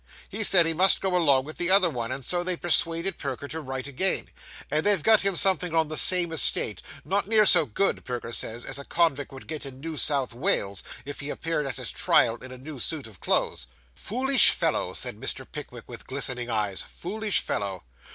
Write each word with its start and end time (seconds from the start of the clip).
'He 0.29 0.43
said 0.43 0.65
he 0.65 0.73
must 0.73 0.99
go 0.99 1.15
along 1.15 1.43
with 1.43 1.57
the 1.59 1.69
other 1.69 1.91
one, 1.91 2.11
and 2.11 2.25
so 2.25 2.43
they 2.43 2.57
persuaded 2.57 3.19
Perker 3.19 3.47
to 3.49 3.61
write 3.61 3.85
again, 3.87 4.29
and 4.71 4.83
they've 4.83 5.03
got 5.03 5.21
him 5.21 5.35
something 5.35 5.75
on 5.75 5.89
the 5.89 5.95
same 5.95 6.31
estate; 6.31 6.81
not 7.05 7.27
near 7.27 7.45
so 7.45 7.67
good, 7.67 8.03
Perker 8.03 8.31
says, 8.33 8.65
as 8.65 8.79
a 8.79 8.83
convict 8.83 9.31
would 9.31 9.45
get 9.45 9.63
in 9.63 9.79
New 9.79 9.97
South 9.97 10.33
Wales, 10.33 10.81
if 11.05 11.19
he 11.19 11.29
appeared 11.29 11.67
at 11.67 11.77
his 11.77 11.91
trial 11.91 12.35
in 12.37 12.51
a 12.51 12.57
new 12.57 12.79
suit 12.79 13.05
of 13.05 13.19
clothes.' 13.19 13.67
'Foolish 13.93 14.49
fellow,' 14.49 14.93
said 14.93 15.19
Mr. 15.19 15.45
Pickwick, 15.51 15.87
with 15.87 16.07
glistening 16.07 16.49
eyes. 16.49 16.81
'Foolish 16.81 17.41
fellow. 17.41 17.83